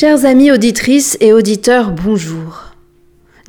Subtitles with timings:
[0.00, 2.72] Chers amis auditrices et auditeurs, bonjour.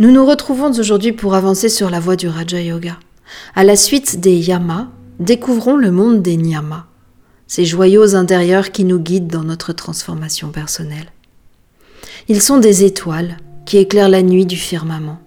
[0.01, 2.99] Nous nous retrouvons aujourd'hui pour avancer sur la voie du Raja Yoga.
[3.55, 4.89] À la suite des yamas,
[5.21, 6.87] découvrons le monde des niyamas,
[7.47, 11.13] ces joyaux intérieurs qui nous guident dans notre transformation personnelle.
[12.27, 15.19] Ils sont des étoiles qui éclairent la nuit du firmament.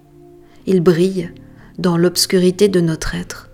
[0.67, 1.31] Ils brillent
[1.79, 3.49] dans l'obscurité de notre être,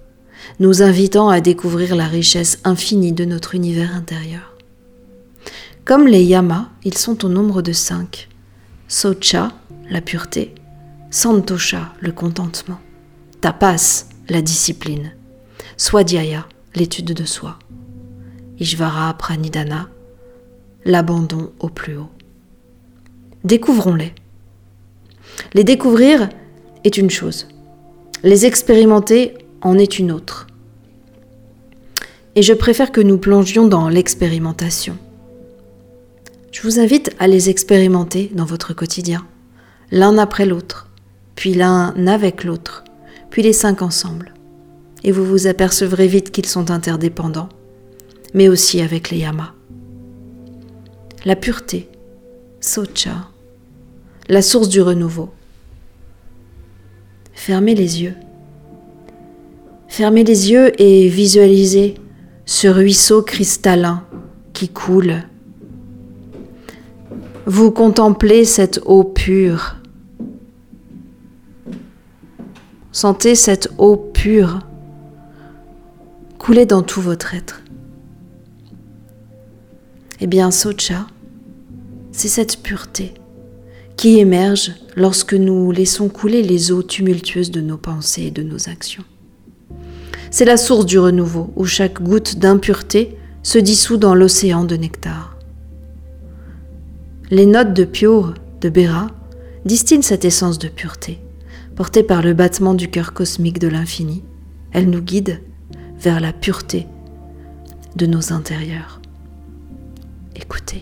[0.58, 4.56] nous invitant à découvrir la richesse infinie de notre univers intérieur.
[5.90, 8.28] Comme les yamas, ils sont au nombre de cinq.
[8.86, 9.50] Socha,
[9.90, 10.54] la pureté.
[11.10, 12.78] Santosha, le contentement.
[13.40, 15.10] Tapas, la discipline.
[15.76, 16.46] Swadhyaya,
[16.76, 17.58] l'étude de soi.
[18.60, 19.88] Ishvara Pranidhana,
[20.84, 22.10] l'abandon au plus haut.
[23.42, 24.14] Découvrons-les.
[25.54, 26.28] Les découvrir
[26.84, 27.48] est une chose.
[28.22, 30.46] Les expérimenter en est une autre.
[32.36, 34.96] Et je préfère que nous plongions dans l'expérimentation.
[36.50, 39.24] Je vous invite à les expérimenter dans votre quotidien,
[39.92, 40.88] l'un après l'autre,
[41.36, 42.82] puis l'un avec l'autre,
[43.30, 44.34] puis les cinq ensemble.
[45.04, 47.48] Et vous vous apercevrez vite qu'ils sont interdépendants,
[48.34, 49.54] mais aussi avec les yamas.
[51.24, 51.88] La pureté,
[52.60, 53.28] socha,
[54.28, 55.30] la source du renouveau.
[57.32, 58.16] Fermez les yeux.
[59.86, 61.94] Fermez les yeux et visualisez
[62.44, 64.04] ce ruisseau cristallin
[64.52, 65.22] qui coule
[67.50, 69.74] vous contemplez cette eau pure.
[72.92, 74.60] Sentez cette eau pure
[76.38, 77.60] couler dans tout votre être.
[80.20, 81.08] Eh bien, Socha,
[82.12, 83.14] c'est cette pureté
[83.96, 88.68] qui émerge lorsque nous laissons couler les eaux tumultueuses de nos pensées et de nos
[88.68, 89.04] actions.
[90.30, 95.39] C'est la source du renouveau où chaque goutte d'impureté se dissout dans l'océan de nectar.
[97.32, 99.06] Les notes de Pure de Béra
[99.64, 101.20] distillent cette essence de pureté,
[101.76, 104.24] portée par le battement du cœur cosmique de l'infini.
[104.72, 105.40] Elle nous guide
[105.96, 106.88] vers la pureté
[107.94, 109.00] de nos intérieurs.
[110.34, 110.80] Écoutez.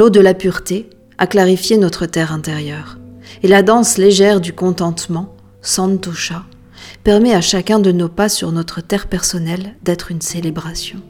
[0.00, 0.88] L'eau de la pureté
[1.18, 2.96] a clarifié notre terre intérieure,
[3.42, 6.46] et la danse légère du contentement, Santosha,
[7.04, 11.02] permet à chacun de nos pas sur notre terre personnelle d'être une célébration.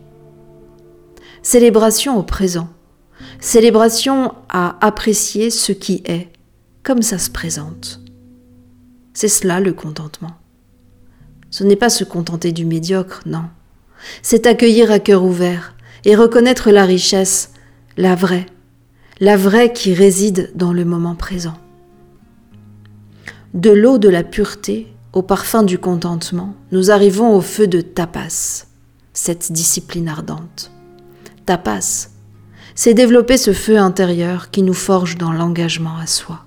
[1.41, 2.69] Célébration au présent,
[3.39, 6.27] célébration à apprécier ce qui est,
[6.83, 8.00] comme ça se présente.
[9.15, 10.33] C'est cela le contentement.
[11.50, 13.45] Ce n'est pas se contenter du médiocre, non.
[14.23, 17.53] C'est accueillir à cœur ouvert et reconnaître la richesse,
[17.97, 18.47] la vraie,
[19.22, 21.58] la vraie qui réside dans le moment présent.
[23.52, 28.67] De l'eau de la pureté au parfum du contentement, nous arrivons au feu de tapas,
[29.12, 30.70] cette discipline ardente.
[31.44, 32.08] Tapas,
[32.75, 36.46] c'est développer ce feu intérieur qui nous forge dans l'engagement à soi.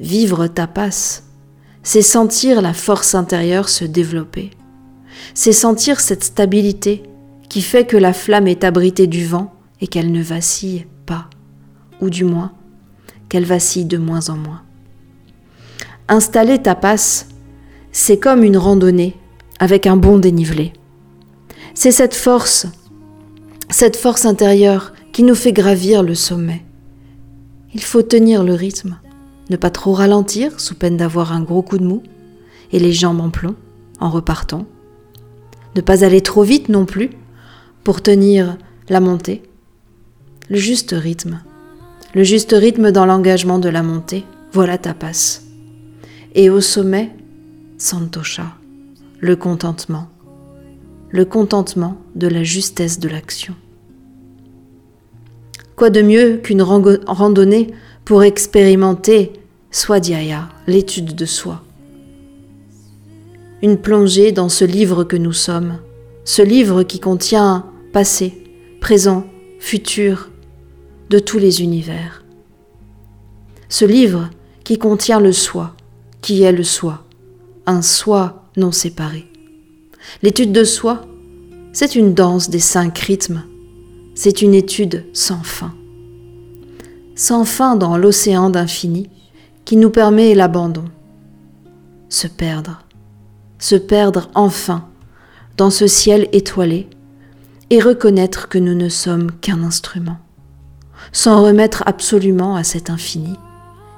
[0.00, 1.22] Vivre tapas,
[1.84, 4.50] c'est sentir la force intérieure se développer.
[5.34, 7.04] C'est sentir cette stabilité
[7.48, 11.28] qui fait que la flamme est abritée du vent et qu'elle ne vacille pas
[12.02, 12.52] ou du moins
[13.30, 14.60] qu'elle vacille de moins en moins.
[16.08, 17.28] Installer ta passe,
[17.92, 19.16] c'est comme une randonnée
[19.58, 20.74] avec un bon dénivelé.
[21.72, 22.66] C'est cette force,
[23.70, 26.64] cette force intérieure qui nous fait gravir le sommet.
[27.72, 28.98] Il faut tenir le rythme,
[29.48, 32.02] ne pas trop ralentir sous peine d'avoir un gros coup de mou
[32.72, 33.54] et les jambes en plomb
[34.00, 34.66] en repartant.
[35.76, 37.10] Ne pas aller trop vite non plus
[37.84, 38.58] pour tenir
[38.88, 39.42] la montée.
[40.50, 41.40] Le juste rythme
[42.14, 45.44] le juste rythme dans l'engagement de la montée, voilà ta passe.
[46.34, 47.10] Et au sommet,
[47.78, 48.54] Santosha,
[49.20, 50.08] le contentement,
[51.10, 53.54] le contentement de la justesse de l'action.
[55.74, 57.68] Quoi de mieux qu'une randonnée
[58.04, 59.32] pour expérimenter
[59.70, 61.62] Swadhyaya, l'étude de soi?
[63.62, 65.78] Une plongée dans ce livre que nous sommes,
[66.24, 68.44] ce livre qui contient passé,
[68.80, 69.24] présent,
[69.60, 70.31] futur
[71.18, 72.24] tous les univers.
[73.68, 74.30] Ce livre
[74.64, 75.74] qui contient le soi,
[76.20, 77.04] qui est le soi,
[77.66, 79.26] un soi non séparé.
[80.22, 81.02] L'étude de soi,
[81.72, 83.44] c'est une danse des cinq rythmes,
[84.14, 85.74] c'est une étude sans fin.
[87.14, 89.08] Sans fin dans l'océan d'infini
[89.64, 90.84] qui nous permet l'abandon.
[92.08, 92.84] Se perdre,
[93.58, 94.88] se perdre enfin
[95.56, 96.88] dans ce ciel étoilé
[97.70, 100.18] et reconnaître que nous ne sommes qu'un instrument.
[101.14, 103.34] S'en remettre absolument à cet infini,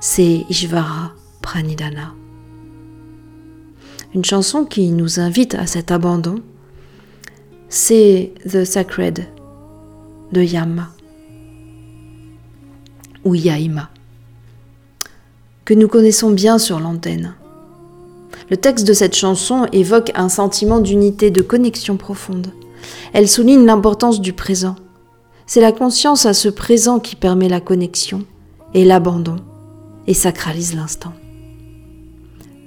[0.00, 1.12] c'est Ishvara
[1.43, 2.12] Pranidhana.
[4.14, 6.40] Une chanson qui nous invite à cet abandon,
[7.69, 9.28] c'est The Sacred
[10.32, 10.90] de Yama
[13.25, 13.90] ou Yaima,
[15.64, 17.34] que nous connaissons bien sur l'antenne.
[18.50, 22.49] Le texte de cette chanson évoque un sentiment d'unité, de connexion profonde.
[23.12, 24.75] Elle souligne l'importance du présent.
[25.46, 28.25] C'est la conscience à ce présent qui permet la connexion
[28.73, 29.37] et l'abandon
[30.06, 31.12] et sacralise l'instant.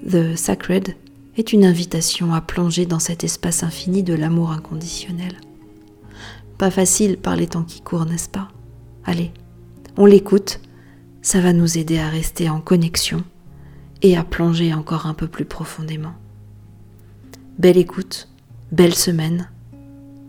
[0.09, 0.95] The Sacred
[1.38, 5.38] est une invitation à plonger dans cet espace infini de l'amour inconditionnel.
[6.57, 8.47] Pas facile par les temps qui courent, n'est-ce pas?
[9.06, 9.31] Allez,
[9.97, 10.59] on l'écoute,
[11.21, 13.24] ça va nous aider à rester en connexion
[14.01, 16.13] et à plonger encore un peu plus profondément.
[17.57, 18.29] Belle écoute,
[18.71, 19.50] belle semaine,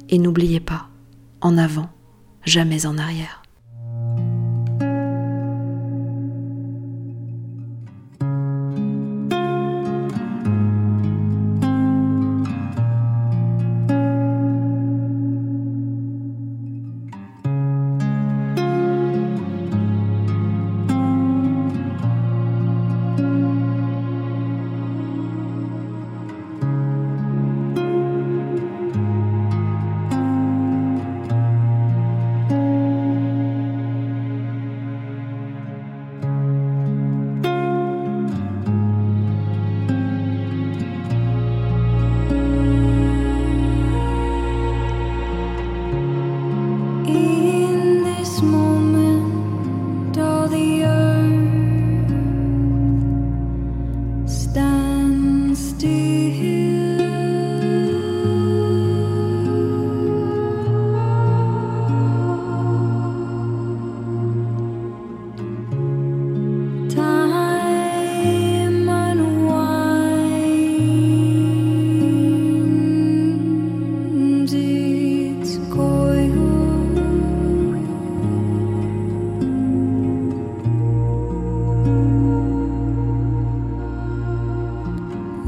[0.08, 0.88] et n'oubliez pas,
[1.42, 1.90] en avant,
[2.48, 3.37] jamais en arrière.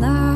[0.00, 0.29] loud.